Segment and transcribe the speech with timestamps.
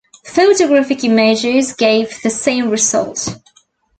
[0.25, 3.35] Photographic images gave the same result.